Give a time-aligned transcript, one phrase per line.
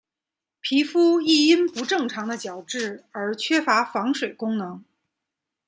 [0.61, 4.83] 皮肤亦因不正常的角质而缺乏防水功能。